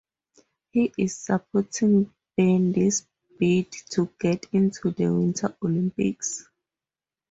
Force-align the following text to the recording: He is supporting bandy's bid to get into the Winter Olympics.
He 0.71 0.91
is 0.97 1.15
supporting 1.15 2.11
bandy's 2.35 3.05
bid 3.37 3.71
to 3.91 4.11
get 4.19 4.47
into 4.51 4.89
the 4.89 5.13
Winter 5.13 5.55
Olympics. 5.63 6.49